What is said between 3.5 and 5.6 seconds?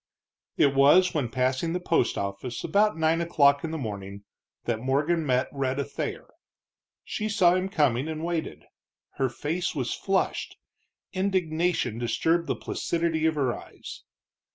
in the morning, that Morgan met